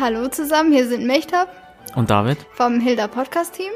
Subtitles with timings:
[0.00, 1.54] Hallo zusammen, hier sind Mechtab
[1.94, 3.70] und David vom Hilda Podcast Team.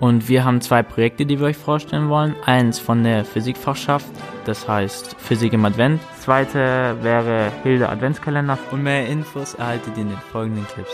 [0.00, 2.36] Und wir haben zwei Projekte, die wir euch vorstellen wollen.
[2.44, 4.04] Eins von der Physikfachschaft,
[4.44, 6.02] das heißt Physik im Advent.
[6.10, 8.58] Das zweite wäre Hilda Adventskalender.
[8.70, 10.92] Und mehr Infos erhaltet ihr in den folgenden Clips.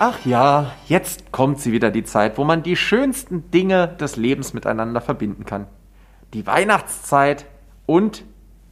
[0.00, 4.54] Ach ja, jetzt kommt sie wieder die Zeit, wo man die schönsten Dinge des Lebens
[4.54, 5.68] miteinander verbinden kann.
[6.34, 7.46] Die Weihnachtszeit
[7.86, 8.24] und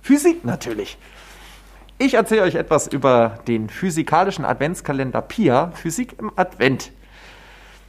[0.04, 0.98] Physik natürlich.
[1.96, 6.92] Ich erzähle euch etwas über den physikalischen Adventskalender PIA, Physik im Advent.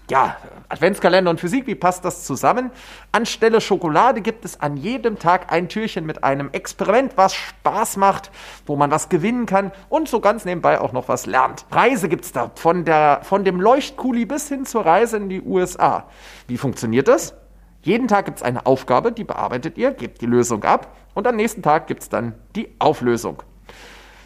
[0.09, 0.37] Ja,
[0.70, 2.71] Adventskalender und Physik, wie passt das zusammen?
[3.11, 8.31] Anstelle Schokolade gibt es an jedem Tag ein Türchen mit einem Experiment, was Spaß macht,
[8.65, 11.65] wo man was gewinnen kann und so ganz nebenbei auch noch was lernt.
[11.70, 15.41] Reise gibt es da von, der, von dem Leuchtkuli bis hin zur Reise in die
[15.41, 16.05] USA.
[16.47, 17.34] Wie funktioniert das?
[17.85, 21.35] Jeden Tag gibt es eine Aufgabe, die bearbeitet ihr, gebt die Lösung ab und am
[21.35, 23.43] nächsten Tag gibt es dann die Auflösung.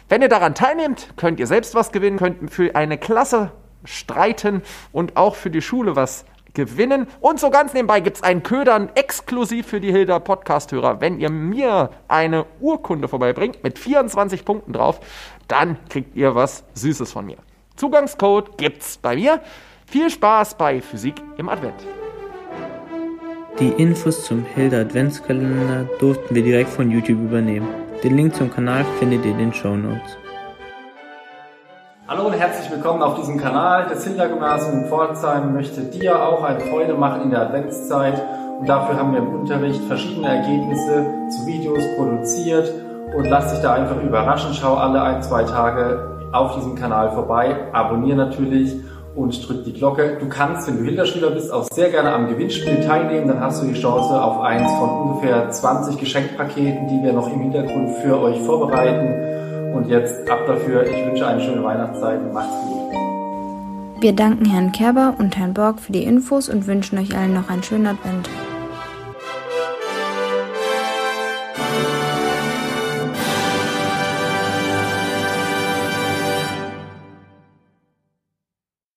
[0.08, 3.52] Wenn ihr daran teilnehmt, könnt ihr selbst was gewinnen, könnt für eine Klasse
[3.84, 7.06] streiten und auch für die Schule was gewinnen.
[7.20, 11.02] Und so ganz nebenbei gibt es einen Ködern exklusiv für die Hilda Podcast-Hörer.
[11.02, 15.00] Wenn ihr mir eine Urkunde vorbeibringt mit 24 Punkten drauf,
[15.48, 17.36] dann kriegt ihr was Süßes von mir.
[17.76, 19.42] Zugangscode gibt's bei mir.
[19.84, 21.84] Viel Spaß bei Physik im Advent.
[23.60, 27.68] Die Infos zum Hilda Adventskalender durften wir direkt von YouTube übernehmen.
[28.02, 30.16] Den Link zum Kanal findet ihr in den Show Notes.
[32.08, 33.86] Hallo und herzlich willkommen auf diesem Kanal.
[33.90, 38.22] Das Hilda-Gymnasium in Pforzheim möchte dir auch eine Freude machen in der Adventszeit
[38.60, 42.72] und dafür haben wir im Unterricht verschiedene Ergebnisse zu Videos produziert
[43.14, 44.54] und lass dich da einfach überraschen.
[44.54, 48.74] Schau alle ein, zwei Tage auf diesem Kanal vorbei, abonniere natürlich
[49.14, 50.16] und drück die Glocke.
[50.20, 53.28] Du kannst, wenn du Hilderschüler bist, auch sehr gerne am Gewinnspiel teilnehmen.
[53.28, 57.40] Dann hast du die Chance auf eins von ungefähr 20 Geschenkpaketen, die wir noch im
[57.40, 59.74] Hintergrund für euch vorbereiten.
[59.74, 60.84] Und jetzt ab dafür.
[60.84, 62.80] Ich wünsche eine schöne Weihnachtszeit und macht's gut.
[64.00, 67.50] Wir danken Herrn Kerber und Herrn Borg für die Infos und wünschen euch allen noch
[67.50, 68.28] einen schönen Advent.